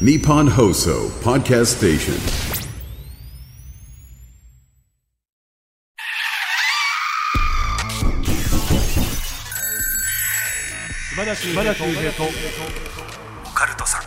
[0.00, 2.14] Nippon Hoso Podcast Station.
[11.14, 11.52] 島田秀
[11.94, 14.02] 平とオカルトさん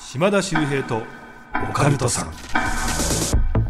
[0.00, 1.04] 島田秀平と
[1.68, 2.32] オカルトさん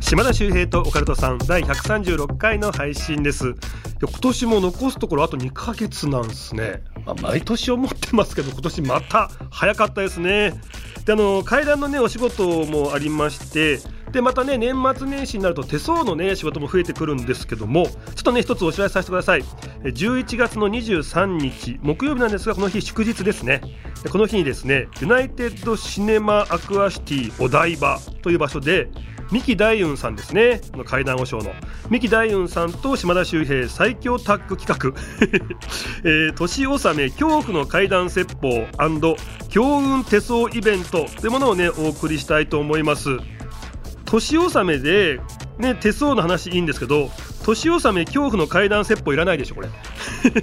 [0.00, 3.54] 島田秀平とオカルトさん第136回の配信です
[4.00, 10.60] や今年も残すところあと2ヶ月なんですね、まあ、毎年思ってますけど今年また早かったですね。
[11.04, 13.78] であの階段のねお仕事もありまして
[14.12, 19.42] でまたね年末年始になると手相のね仕事も増えてくるんですけどもちょっとね一つお知らせさせてください。
[19.84, 23.60] 11月の23日木曜日なんですがこの日祝日ですね。
[24.10, 28.88] この日にですねユナイテッドシネマアクアシティお台場という場所で
[29.30, 30.60] 三木大雲さんですね。
[30.72, 31.52] の怪談和尚の。
[31.88, 35.00] 三木大雲さんと島田秀平最強タッグ企画、
[36.04, 38.66] えー、年納め恐怖の怪談説法
[39.48, 43.18] 強運手相イベントというものをねお送りしたいと思います。
[44.04, 45.20] 年納めで、
[45.58, 47.10] ね、手相の話いいんですけど
[47.42, 49.68] 年納め恐怖の階段説法いらないでしょこれ。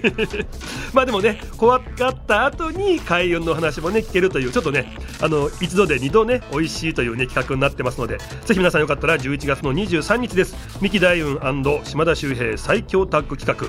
[0.94, 10.56] まあでもね怖かった後に開運の話もね聞けるというちょっとねあの一度で二度ね美味しいというね企画になってますのでぜひ皆さんよかったら11月の23日です。
[10.82, 13.68] 三木大雲島田秀平最強タッグ企画。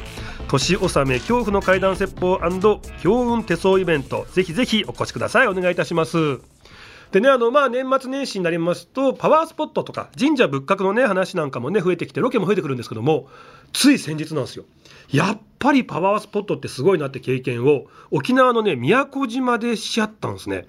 [0.49, 2.41] 年納め恐怖の階段説法
[3.03, 4.27] 強運手相イベント。
[4.33, 5.47] ぜひぜひお越しください。
[5.47, 6.58] お願いいたします。
[7.13, 13.29] でねあのまあ年末年始になりますとパワースポットとか神社仏閣のね話なんかもね増えてきてロケも増えてくるんですけども
[13.73, 14.65] つい先日なんですよ。
[15.11, 20.67] やっぱりパワースポットってすごいなって経験を沖縄のね宮古島でしちゃったんですね。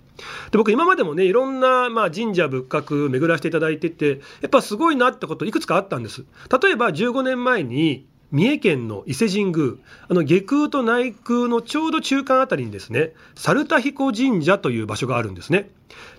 [0.51, 6.25] で僕今までもねいろんな、まあ、神社仏閣巡らせていただいててやっぱすごいなってこといくつかあったんです。
[6.61, 9.73] 例えば15年前に三重県の伊勢神宮
[10.07, 15.71] あの下空と内空のちょうど中間あたりにですね猿田彦神社という場所があるんですね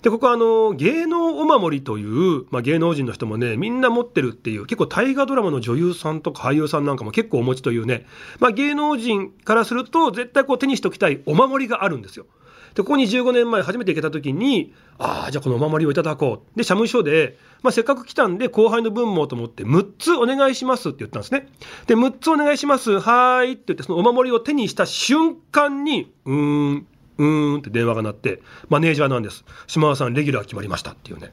[0.03, 8.07] でここはあの芸能お守りという、まあ、芸能人の人もねみんな持ってるっていう結構大河ドラマの女優さんとか俳優さんなんかも結構お持ちというね、
[8.41, 12.27] まあ、芸能人からすると絶対こう手にしておきたいお守りがあるんですよ。
[12.75, 16.57] でここに15年前初めて行けた時にああじゃあこのお守りをいただこう。
[16.57, 21.49] で社務所で、まあ、せっかく来たんで後輩の分もと思って6つお願いしますって言ったんですね。
[21.87, 23.01] で6つお願いします。
[23.01, 26.87] はーいって言ってそのお守りを手にした瞬間にうーん。
[27.21, 29.45] うーんって電話が鳴ってマネージャーなんです。
[29.67, 31.31] 島田さんレギュラー決まりましたっていうね、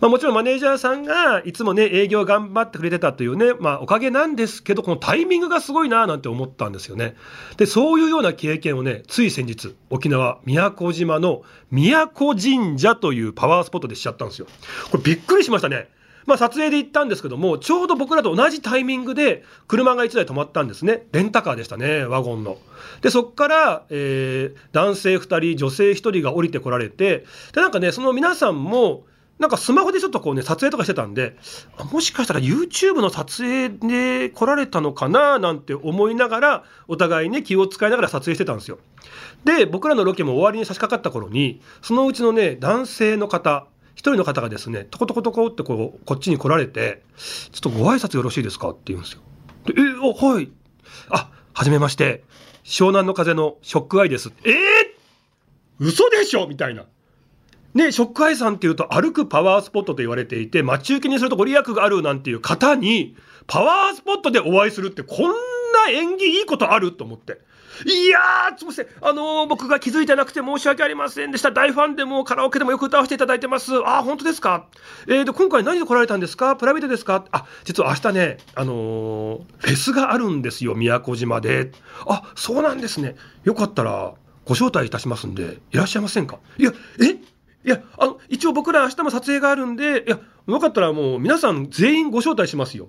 [0.00, 7.16] まあ、もちろんマネージャーさんがいつもね営業頑張ってくれてたというね、まあ、おかげなんですけどこのタイミングがすごいななんて思ったんですよね。
[7.58, 14.46] でそういうような経験をねつい先日沖縄宮古島の宮古神社というパワースポットでしちゃったんですよ。
[14.90, 15.88] これびっくりしましたね。
[16.26, 22.58] まあ、撮影で行ったんですけどもちょうど僕らと同じタイミングで車が1台止まったんですねレンタカーでしたねワゴンの。
[23.00, 29.04] でそこから、えー、男性2人女性1人が降りてこられてでなんかねその皆さんも
[29.38, 31.36] なんかスマホでちょっとこうね撮影とかしてたんで
[31.92, 38.78] もしかしたら YouTube の撮影で来られたのかななんて思いながらお互いね気を使いながら撮影してたんですよ。
[39.44, 43.66] で僕らのロケも終わりに差し掛かった頃にそのうちのね男性の方
[43.96, 47.02] 一人の方がですね、トコトコトコってこう、こっちに来られて、
[47.50, 49.22] ちょっとご挨拶よろしいですかって言うんですよ。
[49.64, 50.50] でえあ、はい。
[51.08, 52.22] あ、はじめまして。
[52.62, 54.32] 湘南の風のショックアイです。
[54.44, 54.54] えー、
[55.78, 56.84] 嘘でしょみたいな。
[57.74, 67.40] ね、ショックアイさんっていうと歩くパワースポットと言われていて、待ち受けにするとご利益があるなんていう方に、パワースポットでお会いするってこんな縁起いいことあると思って。
[67.84, 68.86] いやー、すみません。
[69.02, 71.50] あのー、僕が気づいてなくて申し訳ありませんでした。
[71.50, 73.72] 大ファンでもカラオケでもよく歌わせていただいてます。
[73.84, 74.66] あ、本当ですか？
[75.06, 76.56] えー、で、今回何で来られたんですか？
[76.56, 77.24] プライベートですか？
[77.32, 81.72] あ、実は明日ね、あのー、フェスがあるんですよ、宮古島で。
[82.06, 83.16] あ、そうなんですね。
[83.44, 86.38] よかったら、ご招待いたしますんで、いらっしゃいませんか？
[86.56, 87.16] いや、え？
[87.64, 92.86] いや、あの、一応僕ら明日も撮影があるんで、いや、よかったらもう皆さん全員ご招待しますよ。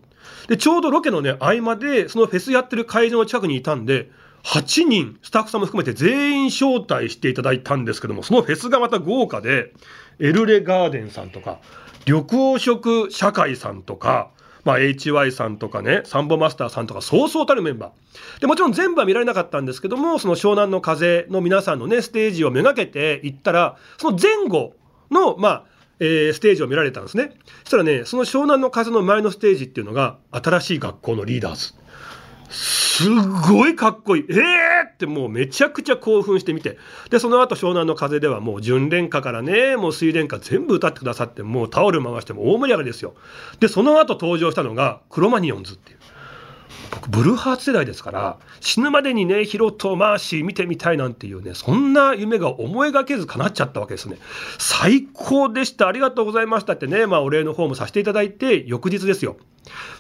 [0.48, 4.12] で、ちょうどロケのね、合間で、そのフェスやってる会場の近くにいたんで、
[4.48, 9.74] 8人、スタッフさんも含めて全員招待していただいたんですけども、そのフェスがまた豪華で、
[10.20, 11.60] エルレガーデンさんとか、
[12.06, 14.30] 緑黄色社会さんとか、
[14.64, 18.40] まあ、HY さんとかね、サンボマスターさんとか、そうそうたるメンバー。
[18.40, 24.76] で、もちろん全部は見られなかったんですけども、その湘南の風の皆さんのね、ステージをめがけて行ったら、その前後
[25.12, 25.64] の、まあ、
[26.00, 27.34] えー、ステージを見られたんですね。
[27.64, 31.74] そしたらね、その湘南の風の前のステージっていうのが、新しい学校のリーダーズ。
[32.50, 34.26] すごいかっこいい。
[34.30, 36.78] えーってもうめちゃくちゃ興奮してみて。
[37.10, 43.16] で、その後湘南の風ではもう純恋歌からね、もう水恋歌全部歌ってくださって、もうタオル回しても大盛り上がりですよ。
[43.60, 45.97] で、その後登場したのがクロマニオンズっていう。
[46.92, 54.18] 僕ブルーハーツ世代ですから死ぬまでにねヒロとマーシー見てみたいなんていうねそんな夢が思いがけず叶っちゃったわけですね
[54.58, 59.38] 最高でしたありがとうございましたってねまあお礼の方もさせていただいて翌日ですよ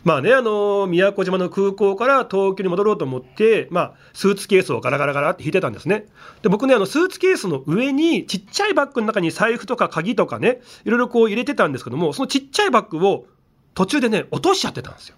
[0.03, 6.05] まあね、あの宮古島の空港から東京に戻ろうと思って、まあ、スーツケースをガラガラガラって引いてたんですね。
[6.41, 13.25] で、僕ね、あの、スーツケースの上に、ちっちゃいバッグの中に財布とか鍵とかね、いろいろこう入れてたんですけども、そのちっちゃいバッグを
[13.73, 15.15] 途中でね、落としちゃってたんですよ。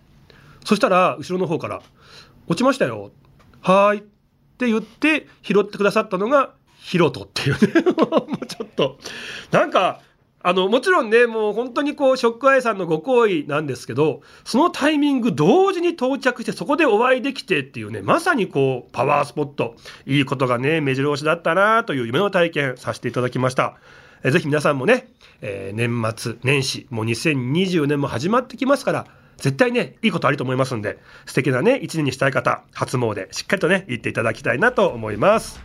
[0.69, 1.81] そしたら、後ろの方から、
[2.45, 3.09] 落ちましたよ。
[3.59, 3.99] はーい。
[4.01, 4.01] っ
[4.59, 8.99] て言って拾ってくださったのが、ヒロトっていうね もうちょっと、
[9.49, 10.01] なんか、
[10.43, 19.75] あの、もちろんね、もう本当にこう、ショックアイさんのご好意なんですけど、そのタイミング同時に到着して、そこでお会いできてっていうね、まさにこう、パワースポット、
[20.05, 23.77] いいことがね、目白押しだったなという夢の体験させていただきました。
[24.23, 25.07] えぜひ皆さんもね、
[25.41, 29.07] えー、年末年始、もう2020年も始まってきますから、
[29.39, 35.61] 絶対ね、いいことあると思いますんで、素敵なね、一年にしたい方、初詣、しっかりとね、行っていただきたいなと思います。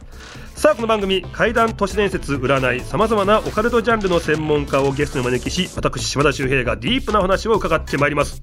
[0.55, 8.41] さあ、この番組、怪談都市伝説占い、様々なオカルトジャンルの専門家をゲストにお招きし、私、島田秀平がディープなお話を伺ってまいります。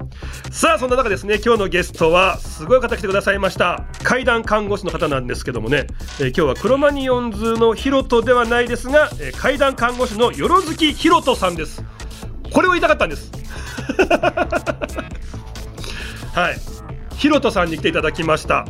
[0.52, 3.86] さあ、そんな中ですね、今日のゲストは、すごい方来てくださいました。
[4.04, 5.88] 怪談看護師の方なんですけどもね、
[6.20, 11.84] えー、今日はクロマニヨンズのヒロトではないですが、えー、怪談看護師のよろずきひろとさんです。
[12.54, 13.41] これを言いたかったんです。
[16.34, 16.56] はい。
[17.18, 18.66] ヒロトさんに来ていただきました。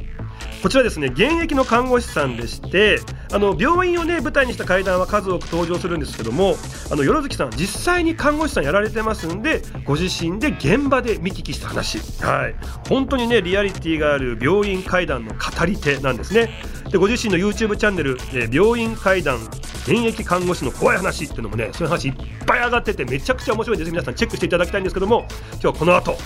[0.61, 2.99] こちらですね現役の看護師さんでして
[3.33, 6.55] あの病院をね舞台にした階段は数多く登場するんですけども
[6.91, 11.99] あのよ月さん実際に看護師さんやられてますんでご自身で現場で見聞きした話。
[12.23, 12.55] はい。
[12.87, 16.49] 本当にねリアリティがある病院階段の語り手なんですね。
[16.89, 19.37] でご自身の YouTube チャンネル「え病院階段
[19.83, 22.13] 現役看護師の怖い話」っていうのもねそういう話いっ
[22.45, 23.91] ぱい上がっててめちゃくちゃ面白いんです。
[23.91, 26.17] 皆さんチェックしていただきたいんですけども今日はこの後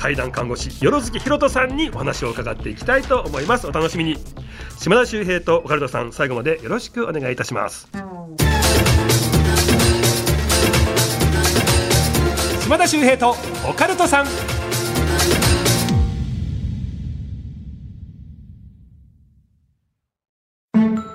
[0.00, 3.66] 怪談看護師よろずきひろとさんにお話を伺っていきたいと思います。
[3.66, 4.16] お楽しみに。
[4.78, 7.86] 島田秀平とオカルトさん最後までよろしくお願いいたします。
[12.62, 13.36] 島田秀平と
[13.68, 14.26] オカルトさん。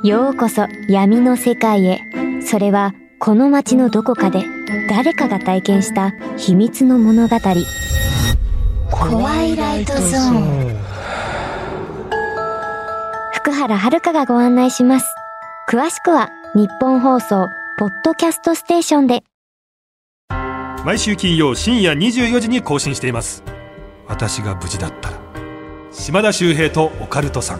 [0.07, 2.01] ようこそ闇の世界へ。
[2.43, 4.43] それはこの街のどこかで
[4.87, 7.35] 誰かが体験した秘密の物語。
[8.97, 10.75] 怖いライトゾーン。
[13.33, 15.05] 福原遥がご案内します。
[15.69, 19.23] 詳しくは日本放送ポッドキャストステーションで。
[20.85, 23.43] 毎週金曜深夜24時に更新しています。
[24.07, 25.19] 私が無事だったら。
[25.91, 27.59] 島田秀平とオカルトさん。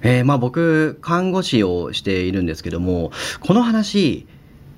[0.00, 4.26] えー、まあ僕、看護師をしているんですけども、この話、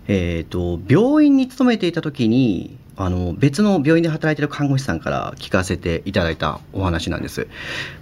[0.08, 7.48] えっ、ー、と、病院に勤めていた時に、あの別の病院で働いてる看護師さんから聞かせていただいたお話なんです。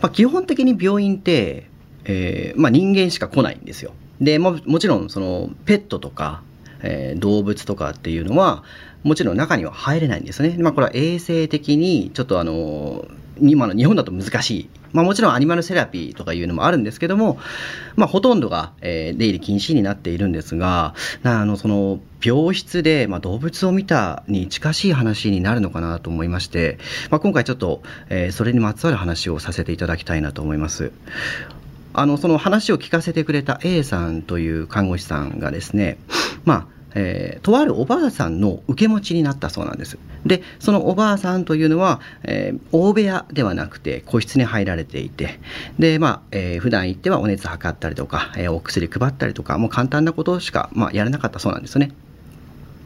[0.01, 1.69] まあ、基本的に病院って、
[2.05, 3.93] えー、まあ、人間しか来ないんですよ。
[4.21, 6.43] で、も、もちろんそのペットとか、
[6.83, 8.63] えー、動物とかっていうのは
[9.03, 10.57] もちろん中には入れないんですね。
[10.59, 13.07] まあ、これは衛生的にちょっとあの
[13.41, 14.71] 今の日本だと難しい。
[14.93, 17.39] まあもちろんアニマルセラピーとかいうのもあるんですけども、
[17.97, 26.79] まあほとんどが、えー、出入り禁止になっているんですが、あのその病室で、まあ、動物を見たに近しい話になるのかなと思いまして、
[27.11, 30.93] まあ、今回ちょっと、えー、それにまつわる話をさせていただきたいなと思います。
[31.97, 35.99] あのその話を聞かせてくれた A さんという看護師さんがですね、
[36.45, 39.99] まあえー、とあるおばあさんの受け持ちになったそうなんです。
[40.25, 45.41] で、そのおばあさんというのは、えー、大部屋ではなくて個室に入られていて、
[45.79, 51.93] で、まあ、えー、普段行ってはお熱測ったりとか、えー、お薬配ったりとか、もう簡単なことしか、まあ、やらなかったそうなんですね。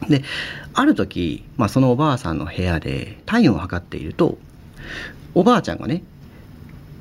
[0.07, 0.23] で、
[0.73, 4.37] ある時、まあ、そのおばあさんの部屋で体温を測っていると、
[5.35, 6.03] おばあちゃんがね、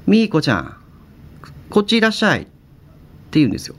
[0.07, 0.77] みーこちゃん、
[1.71, 2.49] こっちいらっしゃいって
[3.38, 3.77] 言うんですよ。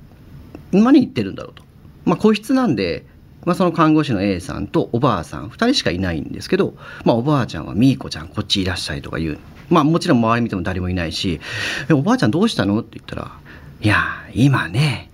[0.72, 1.54] 何言ってるんだろう？
[1.54, 1.64] と。
[2.06, 3.06] まあ、個室なんで、
[3.46, 11.40] まあ、その看護師の A さんとおばあさん2人しかいないんですけど、まあ、おばあちゃんは「みーこちゃんこっちいらっしゃい」とか言うまあもちろん周り見ても誰もいないし
[11.92, 13.32] 「おばあちゃんどうしたの?」って言ったら
[13.82, 13.98] 「いや
[14.34, 15.10] 今ね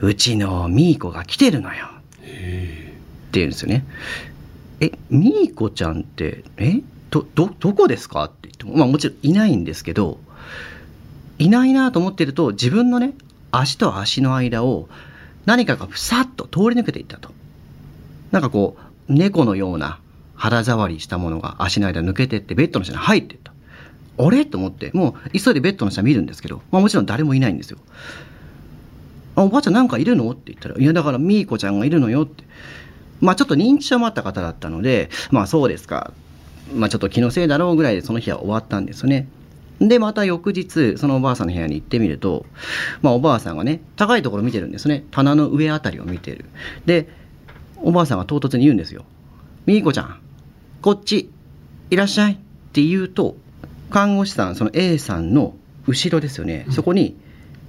[0.00, 1.86] うちのみーこが来てるのよ」
[2.22, 3.84] って言うんですよね。
[4.80, 8.24] えみーこちゃんってえどどどこですか？
[8.24, 10.20] って言っても、まあ、もちろんいないんですけど
[11.38, 13.14] いないなと思ってると自分のね
[13.50, 14.88] 足と足の間を
[15.46, 17.32] 何かがふさっと通り抜けていったと。
[18.30, 18.76] なんかこ
[19.08, 20.00] う、猫のような
[20.34, 23.52] 肌触りしたものが足の間抜けてってベッドの下に入っていった。
[24.20, 24.44] あれ？
[24.44, 27.78] と思って、もう急いでベッドの下見るんですけど、まあもちろん誰もいないんですよ。
[29.36, 30.30] あ、おばあちゃんなんかいるの？
[30.30, 32.44] って言ったら、いやだからみーこちゃんがいるのよって。
[33.20, 36.12] まあちょっと認知症もあった方だったので、まあそうですか。
[36.74, 39.26] まあ、ちょっと気のせいだろうぐらいでその日は終わったんですよね。
[39.80, 42.44] で、また翌日、そのおばあさんの部屋に行ってみると、
[43.00, 45.06] まあ、おばあさんがね、高いところ見てるんですね。
[45.10, 46.44] 棚の上あたりを見てる。
[46.84, 47.08] で、
[47.82, 49.04] おばあさんが唐突に言うんですよ。
[49.66, 50.20] みーこちゃん、
[50.80, 51.30] こっち、
[51.90, 52.36] いらっしゃいっ
[52.72, 53.36] て言うと、
[53.90, 55.54] 看護師さん、その A さんの
[55.86, 56.66] 後ろですよね。
[56.70, 57.16] そこに、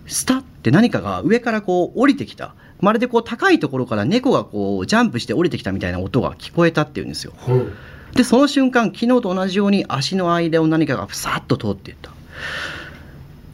[0.07, 2.55] スタッって何かが上からこう降りてきた。
[2.81, 7.33] まるでこう高いところから猫がこうジャンプして降りてきたみたいな音が聞こえたっていうんですよ。
[8.15, 12.11] で、その瞬間、昨日と同じように足の間を何かがふさっと通っていった。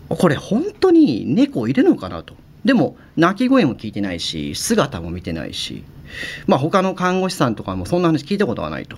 [0.10, 2.36] これ本当に猫いるのかなと。
[2.64, 5.84] でも、鳴き声も聞いてないし、姿も見てないし、
[6.48, 8.98] まあ他の看護師さんとかもそんな話聞いたことはないと。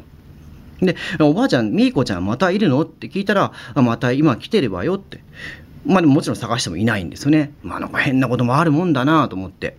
[0.79, 2.81] で、おばあちゃん、みーこちゃんまたいるの？
[2.81, 5.21] って聞いたら、また今来てるわよって。
[5.85, 7.53] まあでももちろん探してもいないんですよね。
[7.63, 9.77] まあなんか変なこともあるもんだなと思って。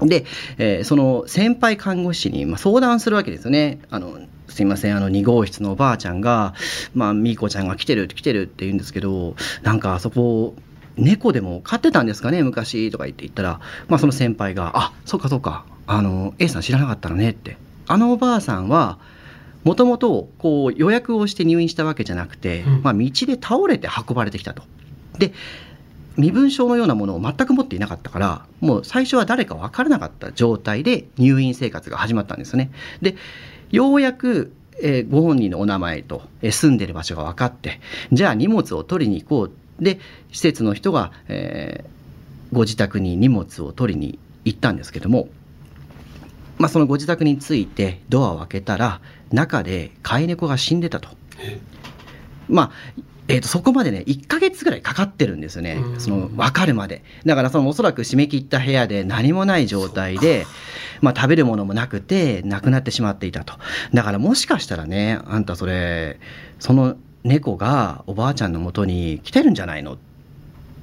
[0.00, 0.24] で、
[0.58, 3.80] えーその先輩看護師に相談するわけですよね。
[3.90, 6.54] あの、すいません、あの2号室のおばあちゃんが、
[6.94, 10.54] まあ、みーこちゃんが来てる、来てるって言うんですけど、なんかあそこ、
[10.96, 17.56] 猫でも飼ってたんですかね、昔とか言って言ったら、まあその先輩が、あ、そっかそっか、あの、A さん知らなかったのねって。
[17.88, 18.98] あのおばあさんは、
[19.64, 24.62] もともとこう予約をして入院したわけじゃなくて、うんまあ、道で倒れて運ばれてきたと。
[25.18, 25.32] で
[26.16, 32.70] 身分証のようなものを全く持っていなかったからもう最初は誰か分からなかった状態で入院生活が始まったんですよね。
[33.02, 33.16] で
[33.70, 37.80] ようやく、えーご本人のお名前と、えー住んでる場所が分かって
[38.12, 40.00] じゃあ荷物を取りに行こうで
[40.32, 41.98] 施設の人が、えー
[42.50, 45.28] ご自宅に荷物を取りに行ったんですけども
[46.58, 49.00] まあ、そのご自宅に着いてドアを開けたら
[49.30, 51.08] 中で飼い猫が死んでたと。
[52.48, 55.74] まあえー、とそこまでね1ヶ月ぐらいかかってるんですよね。
[55.74, 56.00] うん。
[56.00, 57.04] その分かるまで。
[57.26, 60.46] だからそのおそらく締め切った部屋で何もない状態で、
[61.02, 63.54] まあ、食べるものもなくて亡くなってしまっていたと。
[63.92, 66.18] だからもしかしたらねあんたそれ
[66.58, 69.94] その猫がおばあちゃんの元に来てるんじゃないの？
[69.94, 69.98] っ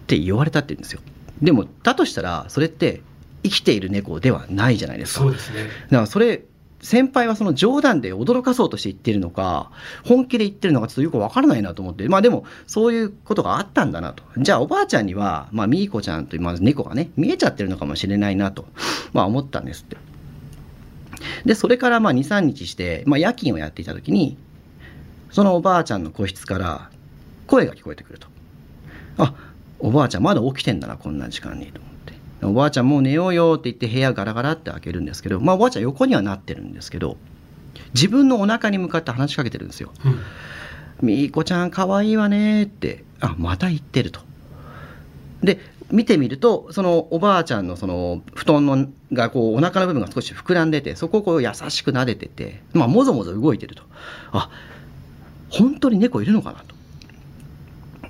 [0.06, 1.02] て言われたって言うんですよ。
[1.42, 3.02] でもだとしたらそれって
[3.46, 5.22] 生きている猫ではないじゃないですか。
[5.22, 5.64] そうですね。
[5.64, 6.44] だからそれ
[6.82, 9.72] 先輩はその冗談で驚かそうとして言ってるのか
[10.06, 12.08] 本気で言ってるのかちょっとよくわからないなと思って。
[12.10, 14.24] まあでもそういうことがあったんだなと。
[14.38, 18.66] じゃあおばあちゃんには、まあ、みーこちゃんというまず猫がね見えちゃってるのかもしれないなと、
[19.14, 19.98] まあ、思ったんですって。
[21.46, 24.38] でそれからまあ23日して、まあ、夜勤をやっていた時に
[25.32, 26.90] そのおばあちゃんの個室から
[27.48, 28.28] 声が聞こえてくると。
[29.18, 29.34] あ
[29.80, 31.82] おばあちゃんまだ起きてんだなこんな時間にと
[32.50, 37.18] おばあちゃんもう寝ようよって言って部屋ガラガラって開けるんですけどまあおばあちゃん横にはなってるんですけど
[37.94, 40.20] 自分のお腹に向かって話しかけてるんですようん
[41.02, 43.04] みーこちゃんかわいいわねって。
[43.20, 44.22] あまた言ってると。
[45.42, 45.60] で
[45.92, 53.84] 見てみるとそのおばあちゃんのその布団のがこうお腹の部分が少し膨らんでてそこをこう優しく撫でててまあもぞもぞ動いてると。
[54.32, 54.50] あ
[55.50, 56.75] 本当に猫いるのかなと。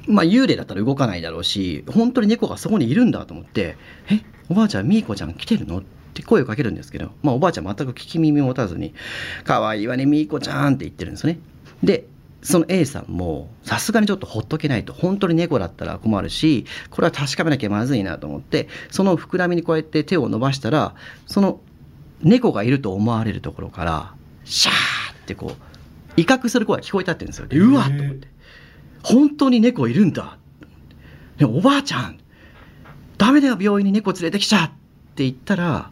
[0.07, 3.77] まあ幽霊だったら動かないだろうし本当に猫がそこにいるんだと思って
[4.11, 5.83] 「えおばあちゃんみーこちゃん来てるの?」っ
[6.13, 8.93] て声をかけるんですけど、まあ、おばあちゃん全く聞き耳持たずに
[9.43, 11.39] 「かわいいわねみーこちゃん」って言ってるんですね。
[11.83, 12.07] で
[12.41, 20.93] その A さんもさすがにちょっとほっとけないと本当に猫だったら困るしこれは確かめなきゃまずいなと思ってその膨らみにこうやって手を伸ばしたら
[21.25, 21.59] その
[22.21, 24.75] 猫がいると思われるところからシャー
[25.13, 27.47] ってこう威嚇する声が聞こえたって言うんですよ。
[27.47, 28.27] でうわっと思って
[29.05, 30.37] 本当に猫いるんだ。
[31.37, 32.17] でおばあちゃん。
[33.19, 34.69] ダメだよ病院に猫連れてきちゃっ
[35.15, 35.91] て言ったら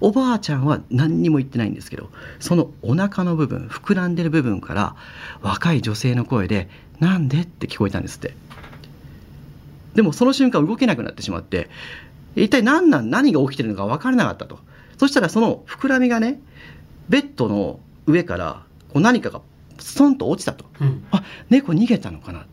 [0.00, 2.10] おばあちゃんは何にも言ってないんですけど
[2.40, 4.96] そのお腹の部分膨らんでる部分から
[5.40, 6.68] 若い女性の声で
[7.00, 8.34] 「なんで?」って聞こえたんですって。
[9.94, 11.70] でもその瞬間動けなくなってしまって
[12.36, 14.58] 一体何なん何が起きてるのか分からなかったと。
[14.98, 16.40] そしたらその膨らみがね
[17.08, 18.62] ベッドの上から
[18.92, 19.40] こう何かが
[19.78, 20.64] ストンと落ちたと。
[20.80, 21.04] うん。
[21.10, 22.46] あ猫逃げたのかなと。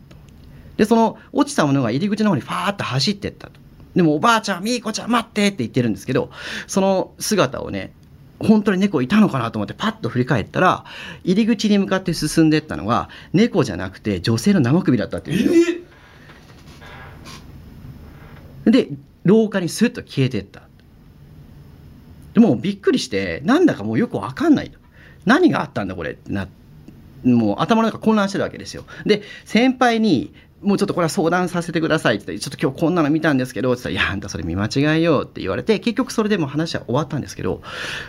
[0.76, 3.60] でその落ちたものが入り口の方にファーッと走ってったと。
[3.94, 6.30] でもおばあちゃんみーこちゃん待ってって言ってるんですけど
[6.66, 7.94] その姿をね
[8.38, 10.84] 本当に猫いたのかなと思ってパッと振り返ったら
[11.24, 15.82] 入り口に向かって進んでったのが猫じゃなくて女性の生首だったっていう。
[18.68, 18.88] んで
[19.24, 20.62] 廊下にスッと消えてった。
[22.34, 24.78] でもうびっくりしてなんだかもうよくわかんないと。
[25.24, 26.46] 何があったんだこれってな
[27.26, 28.84] もう頭の中混乱してるわけですよ。
[29.04, 37.62] で先輩にもうちょっとこれは相談させてくださいって言ってちょっと今日こんなの見たんですけどって言ったら「いやあんたそれ見間違いよ」って言われて結局それでもう話は終わったんですけど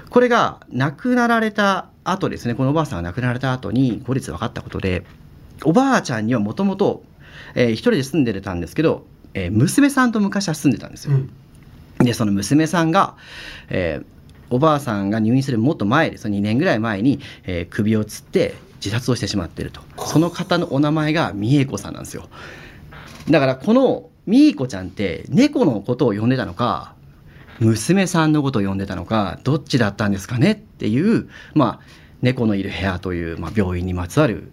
[0.10, 5.04] これが亡くなられた後ですねこのおばあさんが亡くなられた後に後日分かったことで
[5.64, 7.04] おばあちゃんにはもともと
[7.56, 11.14] 一人で住んでたんですけど、えー娘さんと昔は住んでたんですよ。
[11.14, 12.06] うん。
[12.06, 13.16] でその娘さんが、
[13.70, 14.06] えー
[14.50, 16.30] おばあさんが入院するもっと前です。
[16.30, 19.82] 2年ぐらい前に、えー首をつって自殺をしてしまっていると。
[20.06, 22.30] その方のお名前が美恵子さんなんですよ。
[23.30, 26.94] だからこの美恵子ちゃんって猫のことを呼んでたのか
[27.60, 31.86] 娘さんのことを呼んでたのかどっちだったんですかねっていうまあ
[32.22, 34.52] 猫のいる部屋という、まあ、病院にまつわる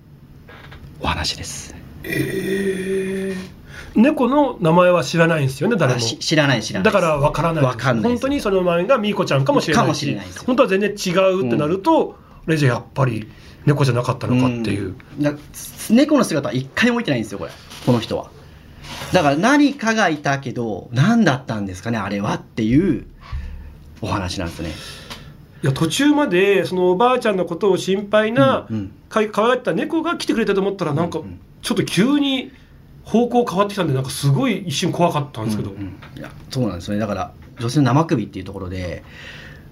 [1.01, 1.75] お話です。
[3.95, 6.01] 猫の名前は知らないんですよね誰も。
[6.01, 12.17] 知らない知らないだからわからないわかんない本当にその名前がみーこちゃんかもしれないかもしれない本当は全然違うってなると、
[12.47, 13.29] あれじゃやっぱり
[13.67, 15.23] 猫じゃなかったのかっていう、ん。
[15.23, 15.33] だ
[15.91, 17.51] 猫の姿は一回も見てないんですよこれ。
[17.87, 18.31] この人は。
[19.13, 23.07] だから何かがいたけど何だったんですかねあれはっていう
[24.01, 24.71] お話なんですね。
[25.63, 28.93] いや途中までそのおばあちゃんのことを心配な、うんうん。
[29.09, 31.25] かい可愛がった猫が来てくれたと思ったらなんかうん。
[31.25, 32.53] うんちょっと急に
[33.05, 36.19] 方向変わってきたんでなんかすごい一瞬怖かったんですけど、うんうん。
[36.19, 37.01] いやそうなんですよね。
[37.01, 39.03] だから女性の生首っていうところで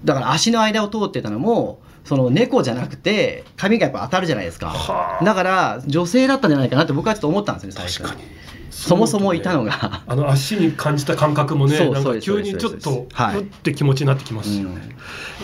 [0.03, 4.67] だから足の間を通ってたのもその猫じゃなくて髪がやっぱ当たるじゃないですか。
[4.67, 5.23] はあ。
[5.23, 8.03] だから女性だったんじゃないかなって僕はちょっと思ったんですよね最初。
[8.03, 8.27] 確かに
[8.73, 10.03] そもそもいたのが。
[10.07, 13.15] あの足に感じた感覚もねなんか急にちょっとそうです。
[13.15, 13.37] はい。
[13.37, 14.49] うって気持ちになってきます。
[14.59, 14.95] よね、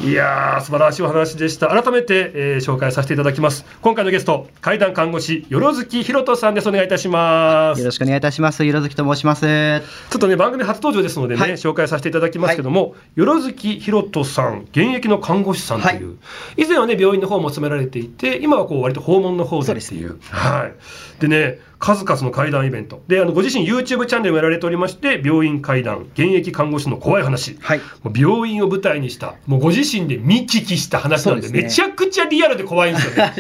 [0.04, 0.10] うん。
[0.10, 1.68] いやー素晴らしいお話でした。
[1.68, 3.66] 改めて、えー紹介させていただきます。
[3.82, 6.70] 今回のゲスト怪談看護師よろずきひろとさんです。
[6.70, 7.80] お願いいたします。
[7.80, 8.66] よろしくお願いいたします。
[8.66, 9.46] よろずきと申します。
[9.46, 11.52] ちょっとね番組初登場ですのでね、はい。
[11.54, 16.18] 紹介させていただきますけども、よろずきひろとさん現役の看護師さんという、
[16.58, 20.20] 以前はね病院の方も勤められていて今はこう割と訪問の方でっていう。
[20.30, 21.22] はい。
[21.22, 23.02] でね数々の怪談イベント。
[23.08, 27.80] であのご自身 YouTube チャンネルもやられておりまして病院怪談現役看護師の怖い話、はい。
[28.04, 31.64] もう病院を舞台にしたもうご自身で見聞きした話なんでね。
[31.64, 33.34] めちゃくちゃリアルで怖いんですよね。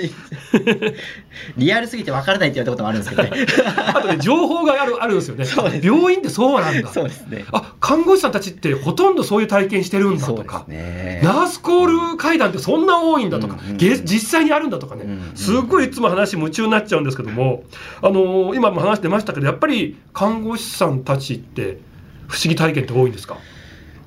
[1.58, 3.46] リアルすぎて分からないって言われたこともあるんですけどね。
[3.93, 5.46] あとね情報があるあるんですよね。
[5.46, 5.86] そうです。
[5.86, 6.88] 病院ってそうなんだ。
[6.88, 7.46] そうですね。
[7.51, 11.22] あ看護師さんたちってほとんどそういう体験してるんだとか、ね。
[11.24, 17.63] ナースコール会談ってそんな多いんだとか、うんうんげ実際にあるんだとかね、うんうんすっごいいつも話夢中になっちゃうんですけども、
[18.01, 21.79] あのー今も話してましたけどやっぱり看護師さんたちって
[22.27, 23.38] 不思議体験って多いんですか？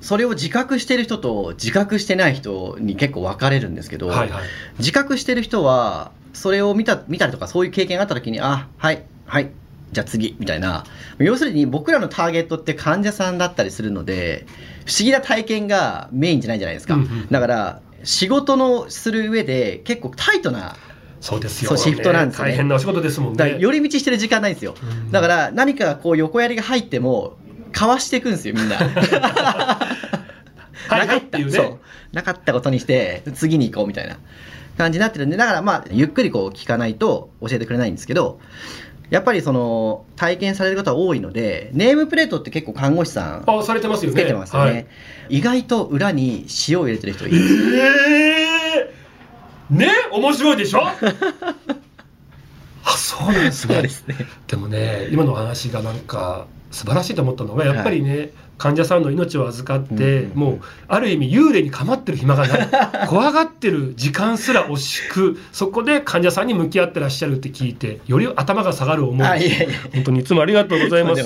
[0.01, 4.43] それを自覚してる人と自覚してない人に結構分かれるんですけど、はいはい。
[4.79, 9.51] 自覚してる人はそれを見た見たりとかそういう経験があった時にあはいはい
[9.91, 10.83] じゃあ次みたいな。
[11.19, 14.45] 要するに僕らのターゲットって患者さんだったりするので
[14.85, 17.27] 不思議な体験がメインじゃないじゃないですか、うんうん。
[17.29, 20.75] だから仕事のする上で結構タイトな
[21.23, 21.77] そうですよ。
[21.77, 22.49] シフトなんですね。
[22.49, 23.55] 大変なお仕事ですもんね。
[23.57, 25.09] 寄り道してる時間ないんですよ、うん。
[25.09, 27.37] だから何かこう横やりが入っても
[27.71, 28.75] かわしていくんですよみんな。
[28.75, 28.89] はい
[31.07, 31.45] はいってい
[32.11, 34.17] なかったことにして次に行こうみたいな。
[34.77, 38.39] 感じになってるんでだからまあゆっくりこう聞かないと教えてくれないんですけど
[39.11, 44.19] やっぱりその体験される方多いのでネームプレートって結構看護師さんあされてますよね。
[44.19, 44.87] つけてますよね、はい。
[45.29, 48.52] 意外と裏に塩を入れてる人いえるー、
[49.69, 50.81] ね面白いでしょ？
[52.85, 53.81] あそうなんですね。
[53.81, 54.15] ですね。
[54.47, 62.69] でもね今のお話がなんか素晴らしいと思ったのがやっぱりね、患者さんの命を預かって、うんもうある意味幽霊に構ってる暇がない。
[63.07, 69.25] 怖がってる時間すら惜しくそこで患者さんに向き合ってらっしゃるって聞いてより頭が下がる思い。
[69.27, 69.67] あいやいや。
[69.93, 71.23] 本当にいつもありがとうございます。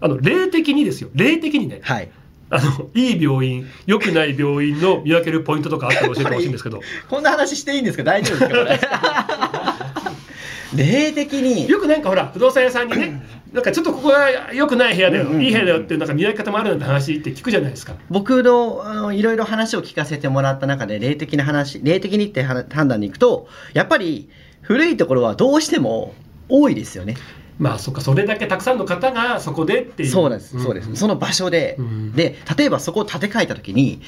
[0.00, 1.08] あの霊的にですよ。
[1.14, 1.80] 霊的にね。
[1.82, 2.08] はい
[2.48, 6.80] あのいい病院良くない病院の見分けるポイントとかあったら教えてほしいんですけど。
[7.08, 8.04] こんな話していいんですか？
[8.04, 9.76] 大丈夫ですか
[10.76, 11.68] 霊的に。
[11.68, 17.94] よくなんかほら不動産屋さんにねなんかちょっとここが良くない部屋だよ、いい部屋だよっていうなんか見分け方もあるなんて話って聞くじゃないですか。
[18.10, 24.28] 僕のあのいろいろ話を聞かせてもらった中で霊的な話霊的にっては判断に行くとやっぱり
[24.60, 26.14] 古いところはどうしても
[26.48, 27.16] 多いですよね
[27.58, 30.10] まあそっかそれだけたくさんの方がそこでっていう。
[30.10, 30.96] そうなんです、そうです。
[30.96, 32.12] その場所で、うん。
[32.12, 34.02] で例えばそこを建て替えた時に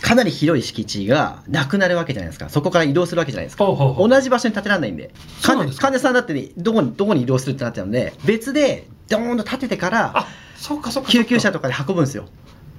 [0.00, 2.48] かなり広い敷地がなくなるわけじゃないですか。
[2.48, 3.66] そこから移動するわけじゃないですか。
[3.66, 5.10] 同じ場所に建てられないんで。
[5.42, 12.26] 患者さんだってねどこにどこに移動するってなってるので別でドーンと建ててからあそうかそうか救急車ととかで運ぶんですよ。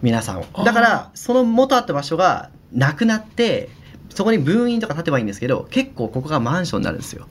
[0.01, 0.45] 皆さんを。
[0.63, 3.69] だからその元あった場所がなくなって
[4.13, 7.27] そこに分院とか建てばいいんですけど結構ここがマンションになるんですよ。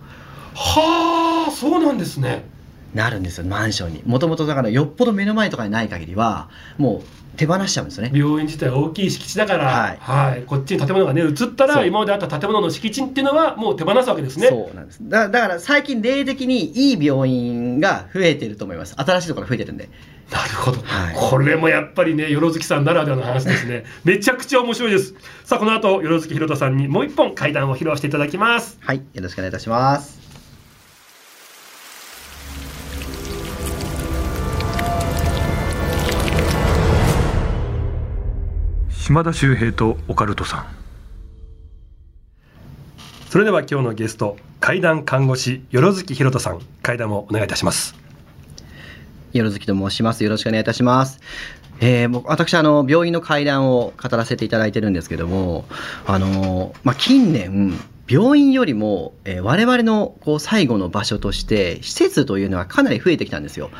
[0.54, 2.44] はあそうなんですね
[2.96, 4.02] なるんですよマンションに。
[4.06, 8.18] もともとだからよっぽど目の前とかにない限りはもう手放しちゃうんですよね。
[8.18, 9.96] 病院自体は大きい敷地だから、はい。
[10.00, 10.42] はい。
[10.44, 14.48] こっちに建物がね移ったら今まであった建物の敷地っていうのはもう手放すわけですね。
[14.48, 14.98] そうなんです。
[15.02, 18.94] だだから最近例的にいい病院が増えてると思います。
[18.96, 19.90] 新しいところが増えてるんで。
[20.30, 21.14] なるほど、はい。
[21.14, 23.84] これもやっぱりねよろずきさんならではの話ですね。
[24.04, 25.14] めちゃくちゃ面白いです。
[25.44, 28.78] さあこの後よろずきひろたさんにもう一本怪談を披露していただきます。
[28.80, 28.96] はい。
[28.96, 30.25] よろしくお願いいたします
[39.06, 40.66] 島田秀平とオカルトさん
[43.30, 47.94] それでは今日のゲスト怪談看護師よろずきひろとさん怪談をお願いいたします
[49.32, 50.24] よろずきと申します。
[50.24, 51.20] よろしくお願いいたします。
[51.78, 55.66] えー、僕私あの病院の階段を語らせていただいてるんですけども
[56.06, 63.70] あの、まあ、近年病院よりも、えー我々のこう最後の場所として施設というのはかなり増えてきたんですよ。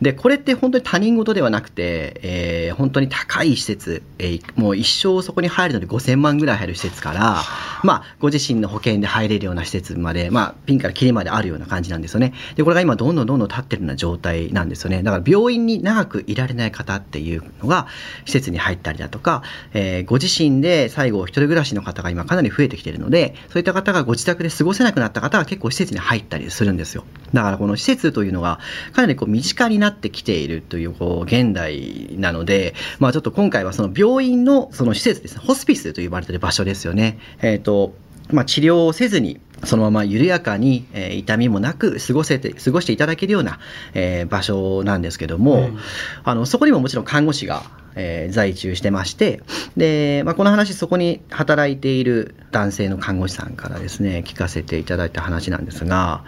[0.00, 7.42] でこれって本当に他人事ではなくて、えー本当に高い施設、えーもう一生そこに入るのに5000万ぐらい入る施設から、
[7.82, 12.34] まあ、ご自身の保険で入れるような施設まで、まあ、ピンからキリまであるような感じなんですよね。
[12.56, 15.02] でこれが今どんどんどんどん立ってるような状態なんですよね。
[15.02, 17.86] だから病院に長くいられない方っていうのが
[18.24, 19.42] 施設に入ったりだとか、
[19.74, 28.58] えご自身で最後一人暮らしの方が今かなり増えてきているのでそういった方がご自宅で過ごせなくなった方は結構施設に入ったりするんですよだからこの施設というのが
[28.92, 37.18] かなりこう身近になってきているというこう現代なので、まあ、ちょっと今回はその病院のその施設ですねホスピスと呼ばれている場所ですよね。
[37.40, 37.94] えーと
[38.32, 43.58] まあ、治療をせずにそのまま緩やかに、えー痛みもなく過ごせて過ごしていただけるような、
[43.94, 45.78] えー場所なんですけども、うん
[46.24, 47.62] あのそこにももちろん看護師が、
[47.96, 49.42] えー在中してまして
[49.76, 56.24] で、まあ、この話そこに働いている男性の看護師さんからですね聞かせていただいた話なんですが、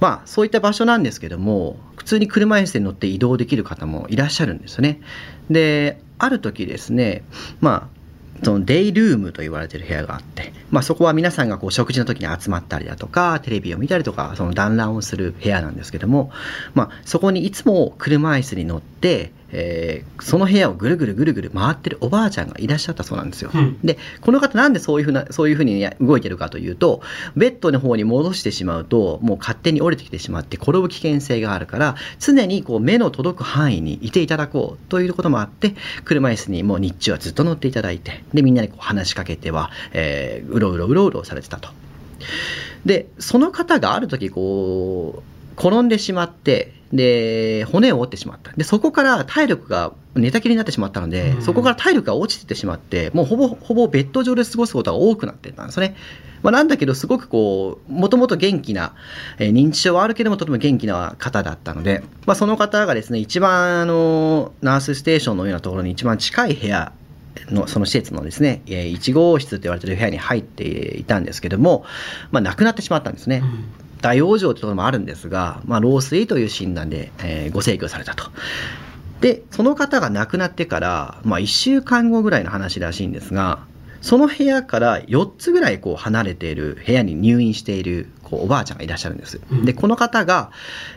[0.00, 5.00] まあ、そういった場所なんですけども普通に車椅子に乗って移動できる方もいらっしゃるんですよね。
[5.50, 7.24] である時ですね
[7.60, 8.02] まあ
[8.42, 16.32] そのデイルームと言われてる部屋があって、まあ、そこは皆さんがこう食事の時に集まったりだとかテレビを見たりとかその団らんをする部屋なんですけども、
[16.74, 23.50] まあ、そこにいつも車椅子に乗って、えーその部屋をぐるぐるぐるぐる回ってるおばあちゃんがいらっしゃったそうなんですよ。
[23.52, 27.02] うんでこの方なんでそういうふうなそういうふうに動いてるかというと
[27.36, 41.68] ベッドの方に戻してしまうともう勝手に降りてきてしまって転ぶ危険性があるから常にこう目の届く範囲にいていただこうということもあって車椅子にもう日中はずっと乗っていただいてでみんなにこう話しかけては、えーうろうろうろうろされてたと。
[42.84, 55.96] でその方がある時こう転んでしまってで骨を折ってしまったでそこから体力が寝たきりになってしまったので、うんそこから体力が落ちてしまってもうほぼほぼベッド上で過ごすことが多くなってたんですね。
[56.42, 58.94] まあ、なんだけどすごくこうもともと元気な、
[59.38, 66.92] えー認知症はあるけどもとても元気な方だったので、まあ、その方がですね一番あのナースステーションのようなところに一番近い部屋
[67.48, 71.84] のその施設のですねえー1号室と言われている部屋に入っていたんですけども、
[72.30, 73.42] まあ、亡くなってしまったんですね。
[74.02, 78.24] 大往生というところもあるんですが、まあ、老衰という診断で、えーご制御されたと。
[79.20, 83.60] で、その方が亡くなってから、まあ、1週間後ぐらいの話らしいんですが、
[84.02, 89.40] その部屋から4つぐらいこう離れている部屋に入院しているこうおばあちゃんがいらっしゃるんです。
[89.50, 90.50] うんで、この方が、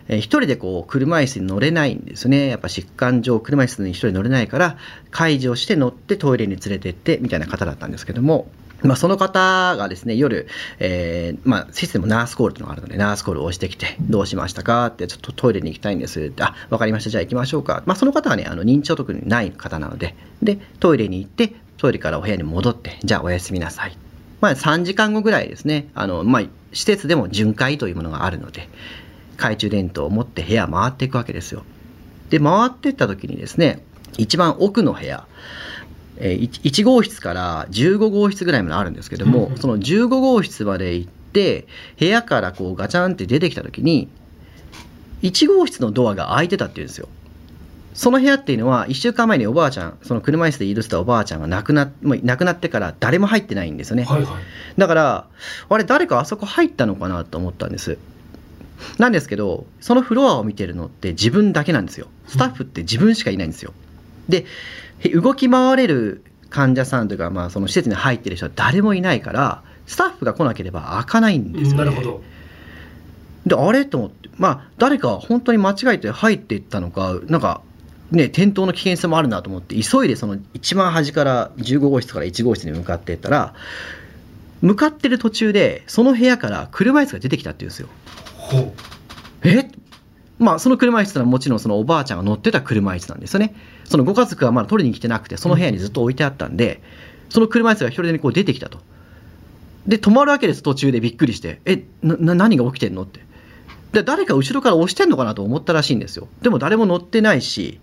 [0.08, 2.48] えー一人でこう車椅子に乗れないんですね。
[2.48, 4.78] やっぱ疾患上車椅子に一人乗れないから、
[5.12, 8.48] 介助をして乗ってトイレに連れてってみたいな方だったんですけども、
[8.86, 10.48] まあ、その方がですね、夜、
[10.80, 17.84] えーまあ、施設でもナースコールというのがあるので、ナースコールを押してきて、どうしましたかって、ちょっとトイレに行きたいんですって、あ、わかりました、じゃあ行きましょうか。
[17.86, 23.98] まあ、その方はね、あの認知症特にない方なので、で、トイレに行って、トイレからお部屋に戻って、じゃあおやすみなさい。
[24.41, 26.41] まあ、3時間後ぐらいですね、あの、まあ、
[26.74, 28.69] 施設でも巡回というものがあるので、
[29.38, 31.63] 懐中電灯を持って部屋回っていくわけですよ。
[32.30, 33.84] で、回っていった時にですね、
[34.17, 35.26] 一番奥の部屋、
[36.17, 41.67] えー、1号室から15号室ぐらいまであるんですけども、その15号室まで行って
[41.99, 44.10] 部屋からこうガチャンって出てきた時に
[45.21, 47.10] 1号室のドアが開いてたっていうんですよ。
[47.93, 54.43] その部屋っていうのは1週間前におばあちゃんその車椅子でいるしたおばあちゃんが亡くなもう亡くなってから誰も入ってないんですよね、はいはい。
[54.78, 55.28] だから
[55.69, 57.97] あれ誰かあそこ入ったのかなと思ったんです。
[58.97, 62.08] なんですけどそのフロアを見てるのって自分だけなんですよ。
[62.28, 63.73] スタッフって自分しかいないんですよ。
[64.28, 64.45] で
[65.10, 72.24] 動き回れる患者さんというか、まあ、その施設に入ってる人は誰もいないからスタッフが来なければ開かないんですよ、ね、なるほど。
[73.46, 73.86] であれ？
[73.86, 77.62] と思ってまあ誰か本当に間違えて入っていったのかなんか
[78.10, 83.54] ね転倒の危険性もあるなと思って急いでその一番端から15号室から1号室に向かっていったら
[84.62, 87.89] 向かってる途中でその部屋から車椅子が出てきたって言うんですよ。
[88.38, 88.74] ほう。
[89.44, 89.70] え？
[90.38, 93.56] まあその車椅子はもちろんそのおばあちゃんが乗ってた車椅子なんですよね。
[93.86, 96.82] そのご家族はまだ取りに来てなくてその部屋にずっと置いてあったんで、
[97.30, 98.80] その車椅子が一人でこう出てきたと。
[99.88, 103.04] で止まるわけです途中でびっくりしてえなな何が起きてんの？
[103.04, 103.19] って。
[103.93, 106.28] で誰か後ろから押してんのかなと思ったらしいんですよ。
[106.41, 107.80] でも誰も乗ってないし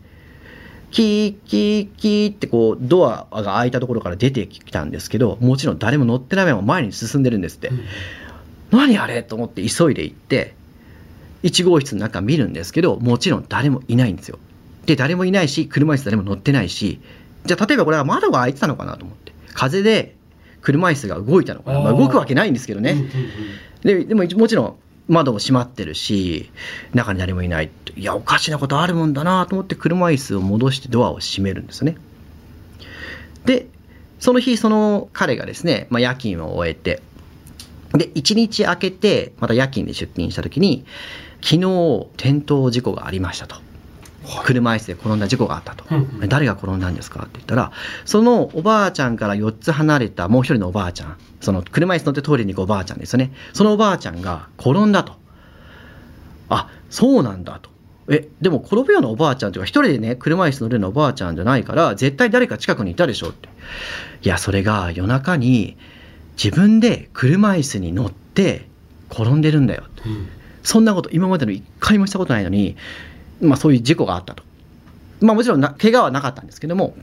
[0.91, 7.71] キーキーキーってこうドアが開いたところから出てきたんですけどもちろん誰も乗ってないまま前に進んでるんですって、
[8.71, 9.23] 何あれ？
[9.23, 10.55] と思って急いで行って
[11.42, 14.38] 1号室の中見るんですけどもちろん誰もいないんですよ。
[14.87, 17.00] で誰もいないし車椅子誰も乗ってないし
[17.44, 19.33] じゃあ例えばこれは窓が開いてたのかなと思って。
[19.55, 20.16] 風で
[20.62, 23.11] 車椅子が動いたのかな、まあ、動くわけないんですけどね、
[23.83, 24.76] ででももちろん
[25.09, 26.50] 窓も閉まってるし
[26.94, 27.70] 中に誰もいない。
[27.96, 31.96] いやおかしなことあるもんだなと思って車椅子を戻してドアを閉めるんですね。
[33.44, 33.66] で
[34.20, 37.02] その日その彼がですね、まあ、夜勤を終えて
[37.94, 40.85] で1日明けてまた夜勤で出勤した時に
[41.42, 43.57] 昨日転倒事故がありましたと。
[44.44, 46.28] 車椅子で転んだ事故があったと、うんうん。
[46.28, 47.72] 誰が転んだんですかって言ったら
[48.05, 53.33] そのおばあちゃんから4つ離れたもう一人のおばあちゃんその車椅子乗ってトイレに行くおばあちゃんですよね。
[53.52, 55.14] そのおばあちゃんが転んだと。
[56.48, 57.70] あそうなんだと。
[58.09, 63.48] えでも転ぶようなおばあちゃんというか一人でね車椅子乗れるようなおばあちゃんじゃないから絶対誰か近くにいたでしょって。
[64.22, 65.76] いやそれが夜中に
[66.37, 68.68] 自分で車椅子に乗って
[69.11, 69.85] 転んでるんだよ。
[70.07, 70.29] うん。
[70.62, 72.77] そんなこと今までの一回もしたことないのに、
[73.40, 74.45] まあ、そういう事故があったと。
[75.21, 76.97] まあ、もちろんな怪我はなかったんですけども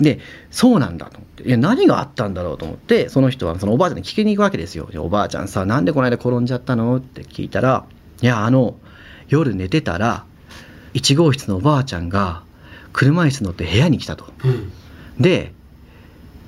[0.00, 0.18] で
[0.50, 4.86] そうなんだと思っていや何があったんだろうと思ってその人はそのおばあちゃんに聞きに行くわけですよ。
[4.90, 7.84] でおばあちゃんさなんでこの間転んじゃったのって聞いたら
[8.22, 8.76] いやあの
[9.28, 10.24] 夜寝てたら
[10.94, 12.42] 1号室のおばあちゃんが
[12.92, 14.32] 車椅子乗って部屋に来たと。
[14.44, 14.72] うん。
[15.18, 15.52] で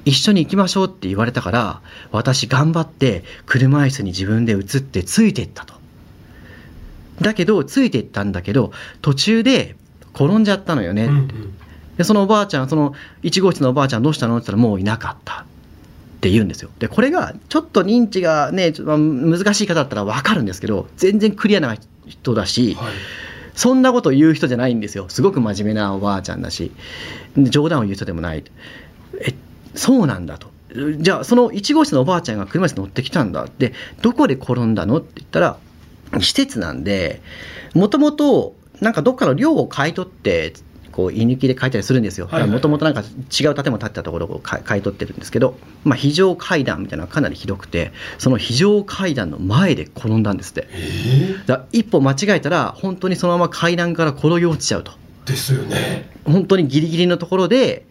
[0.09, 5.75] 一緒に行きましょうって言われたから私頑張って車椅子に自分で移ってついていったと。
[7.21, 9.77] だけどついていったんだけど途中で
[10.15, 11.29] 転んじゃったのよね、うんうん。
[11.97, 15.43] でそのおばあちゃんその1号室のおばあちゃんどうしたのって言ったらもういなかった。
[15.43, 16.71] って言うんですよ。
[16.79, 22.93] でこれがちょっと認知がねちょっとまあ難しい方だったら分かるんですけど全然クリアな人だし、はい。
[23.55, 25.09] そんなこと言う人じゃないんですよ。
[25.09, 26.71] すごく真面目なおばあちゃんだし、
[27.37, 28.45] で冗談を言う人でもない。
[29.21, 29.35] え、
[29.79, 30.49] そうなんだと。
[30.99, 35.59] じゃあ、その1号室のおばあちゃんが車椅子乗ってきたんだって、どこで転んだのって言ったら、
[36.21, 37.23] 施設なんで、
[37.75, 40.53] もともと、なんかどっかの寮を買い取って、
[40.93, 42.29] こう、居抜きで書いたりするんですよ。
[42.49, 50.69] もともとなんか違う建物建ってたところを買い取ってるんですけど、まあ、非常階段みたいなのがかなりひどくて、その非常階段の前で転んだんですって。
[50.73, 57.87] えだ一歩間違えたら本当にそのまま階段から転げ落ちちゃうとーですよね本当にギリギリのところで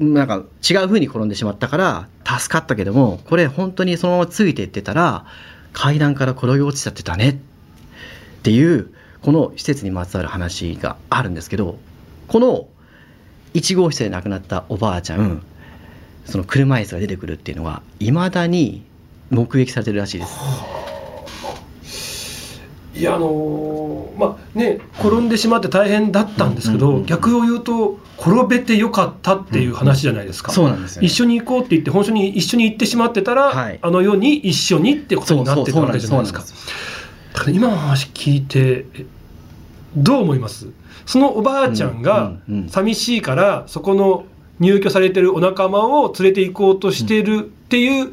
[0.00, 5.26] なんか違う風に転んでしまったから助かったけどもこれ本当にそのままついていってたら
[5.74, 7.36] 階段から転げ落ちちゃってたねっ
[8.42, 11.78] ていうこの施設にまつわる話があるんですけど
[12.28, 12.66] この
[13.52, 15.42] 1号室で亡くなったおばあちゃん
[16.24, 18.82] その車椅子が出てくるっていうのはいまだに
[19.28, 20.24] 目撃されてるらしいで
[21.84, 22.62] す。
[22.94, 23.69] いやあのー
[24.20, 31.06] まあね転んでしまって大変だったんですけど、うんうんうん逆を言うと転べてよかったっていう話じゃないですか、そうなんですよね。
[31.06, 33.78] 一緒に行こうって言って本当に一緒に行ってしまってたら、はい。
[33.80, 36.44] あの世に一緒にってことになってたわけじゃないですか。
[37.32, 39.06] だから今の話聞いてえ
[39.96, 40.66] どう思います？
[41.06, 42.68] そのおばあちゃんがうんうんうん。
[42.68, 44.26] 寂しいからそこの
[44.58, 48.12] 入居されてるお仲間を連れて行こうとしてるっていう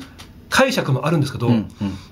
[0.50, 1.67] 解釈もあるんですけど、うんうん。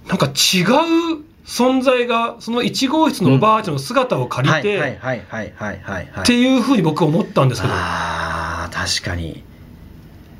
[0.10, 6.08] なんか違う存在がその1号室のおばあちゃんの姿を借りて、はいはいはいはいはいはい。
[6.21, 7.73] っていうふうに僕は思ったんですけど。
[7.73, 9.43] ああ確かに。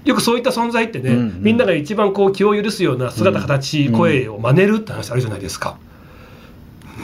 [0.04, 1.44] よくそういった存在ってね、うんうん。
[1.44, 5.78] みんなが一番こう気を許すような姿形、うん声を真似るって話あるじゃないですか。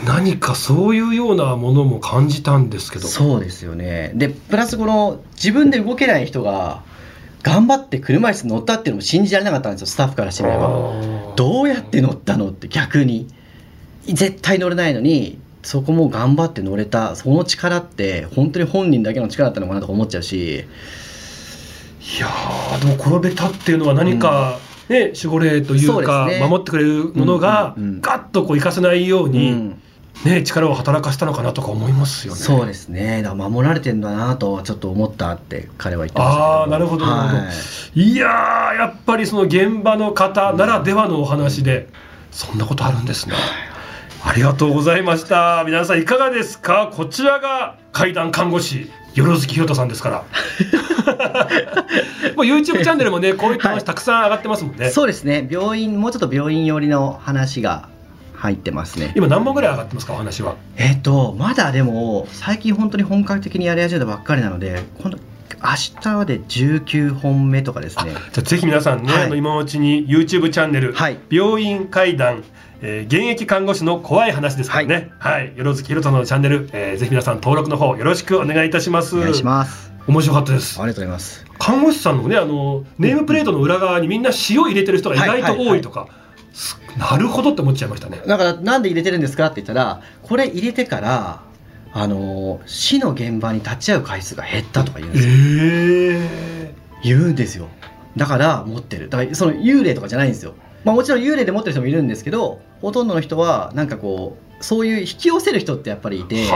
[0.06, 3.08] 何かそういうようなものも感じたんですけど。
[3.08, 4.14] そうですよね。
[4.16, 6.82] でプラスこの自分で動けない人が
[7.44, 10.92] 頑張って車椅子に乗ったっていうのも信じられなかったんですよスタッフからしてみれば。
[11.36, 13.28] どうやって乗ったのって逆に
[14.06, 17.16] 絶対乗れないのにそこも頑張って乗れた。
[17.16, 20.66] その力って本当に本人だけの力だったのかなとか思っちゃうし。
[22.02, 24.58] いやーでも転べたっていうのは何か、
[24.90, 26.40] ね、守護霊というかね。
[26.40, 28.02] 守ってくれるものがうんうんうん。
[28.02, 29.82] ガッとこう生かせないように、うん。
[30.26, 32.40] ね、力を働かせたのかなとか思いますよね。
[32.40, 33.24] そうですね。
[33.24, 37.50] だ守られてんだなとはちょっと思ったって彼は言ってましたああなるほどなるほど、は
[37.96, 38.02] い。
[38.02, 41.88] い、やーやっぱりその現場の方ならではのお話で、
[42.32, 43.36] そんなことあるんですね。
[44.24, 45.64] ありがとうございました。
[45.66, 46.92] 皆さんいかがですか？
[46.94, 50.24] こちらが階段看護師、よろずきひろとさんですから。
[52.36, 54.90] もう YouTube チャンネルもね、こういった話たくさん上がってますもんね。
[54.90, 57.90] そうですね病院もうちょっと病院寄りの話が
[58.36, 60.14] 入ってますね今何本ぐらい上がってますか？
[60.14, 60.56] お話は。
[60.78, 65.18] えっ、とまだでも最近本当に本格的にやり始めたばっかりなので今度
[65.64, 68.12] 明日で19本目とかですね。
[68.12, 69.26] じゃあぜひ皆さんね、はい。
[69.26, 71.20] あの今のうちに YouTube チャンネル、はい。
[71.30, 72.44] 病院会談、
[72.82, 79.16] えー現役看護師の怖い話ですからね、はい、よろずきひろとのチャンネル、えーぜひ皆さん登録の方よろしくお願いいたします。
[79.16, 79.92] お願いします。
[80.08, 80.82] 面白かったです。
[80.82, 80.86] あ。
[80.86, 81.46] りがとうございます。
[81.60, 86.08] 看護師さんのね、あのネームプレートの裏側にみんな塩入れてる人が意外と多いとか、
[86.54, 88.22] すなるほどって思っちゃいましたね。
[88.26, 91.42] だからなんで入れてるんですかって言ったらこれ入れてから
[91.94, 96.74] あの死の現場に立ち会う回数が減ったとか言うんですよ、え
[97.04, 97.68] 言うんですよ。
[98.16, 99.10] だから持ってる。
[99.10, 100.54] だからその幽霊とかじゃないんですよ。
[100.84, 106.48] まあもちろん幽霊で持ってる人もいるんですけどほとんどの人はなんかこうそういう引き寄せる人ってやっぱりいて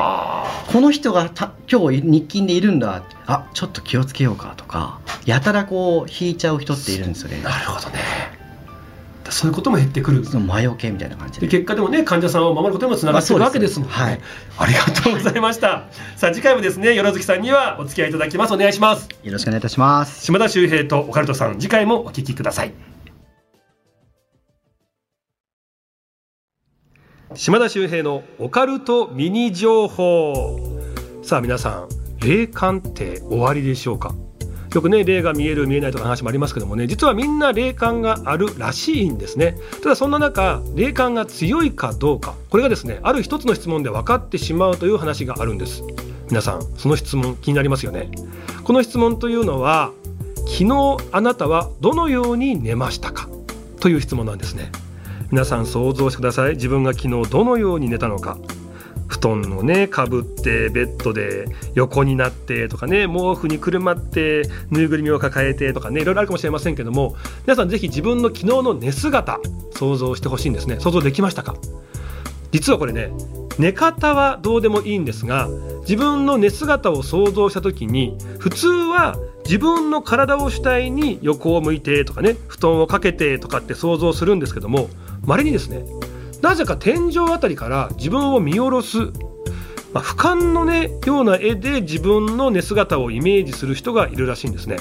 [0.71, 3.03] この人がた今日日勤でいるんだ。
[3.25, 7.41] あちょっと気をつけようかとかやたらこう引いちゃう人っているんですよね。
[7.41, 8.34] なるほどね
[9.31, 10.23] そういうことも減ってくる。
[10.25, 11.47] その魔除けみたいな感じで。
[11.47, 14.61] で結果でもね患者さんを守ることにもつながってるわけですもんね、まあそうです。
[14.61, 15.83] ありがとうございました。
[16.15, 18.53] さあ次回もですねよろずきさんにはお付き合いいただきます。
[18.53, 19.09] お願いします。
[19.23, 20.23] よろしくお願いいたします。
[20.23, 22.73] 島田秀平とオカルトさん次回もお聞きください。
[27.33, 30.33] 島田秀平のオカルトミニ情報。
[31.23, 34.15] さあ皆さん霊感って終わりでしょうか？
[34.75, 39.57] よくね霊が見える見えないとか話もありますけどもね実はみんな霊感があるらしいんですね。
[39.81, 45.81] ただそんな中霊感が強いかどうかこれがですねある一つの質問で分かってしまうという話があるんです。
[46.27, 48.09] 皆さんその質問気になりますよね。
[48.65, 49.93] この質問というのは
[50.39, 53.29] 昨日あなたはどのように寝ましたか？
[53.79, 54.71] という質問なんですね。
[55.31, 56.55] 皆さん想像してください。
[56.55, 58.37] 自分が昨日どのように寝たのか。
[59.07, 67.15] 布団のねかぶってベッドで横になってとかね毛布にくるまってぬいぐるみを抱えてとかねいろいろあるかもしれませんけども
[67.45, 69.39] 皆さんぜひ自分の昨日の寝姿
[69.71, 70.79] 想像してほしいんですね。
[70.79, 71.55] 想像できましたか？
[72.51, 73.11] 実はこれね
[73.59, 75.47] 寝方はどうでもいいんですが
[75.81, 79.15] 自分の寝姿を想像した時に普通は
[79.45, 84.89] 自分の体を主体に横を向いてとかね布団をかけてとかって想像するんですけども
[85.23, 85.85] 稀にですね
[86.45, 88.99] なぜか天井あたりから自分を見下ろす、
[89.93, 94.77] まあ、俯瞰の、ね、ような絵で自分の寝姿をイメージする人がいるらしいんですね。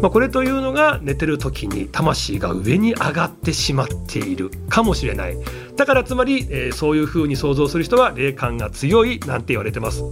[0.00, 5.36] まあ、これというのが寝てる時に魂が上に上がってしまっているかもしれない
[5.78, 10.02] だからつまり、えーそういう風に想像する人は霊感が強いなんて言われてます。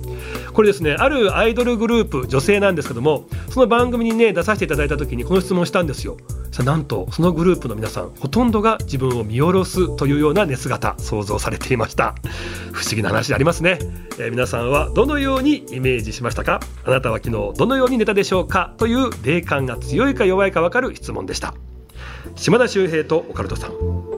[0.54, 6.16] これですねあるアイドルグループ女性なんですけどもその番組にね出させていただいた時にこの質問したんですよ。
[6.52, 12.14] さなんとそのグループの皆さんほとんどが自分を見下ろすというような寝姿想像されていました。
[12.72, 13.78] 不思議な話でありますね、
[14.18, 16.60] えー皆さんはどのようにイメージしましたか？
[16.84, 18.74] あなたは昨日どのように寝たでしょうか？
[18.78, 21.54] という霊感が強いか弱いか分かる質問でした。
[22.34, 24.15] 島田秀平とオカルトさん。